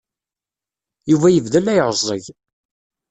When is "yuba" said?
1.11-1.27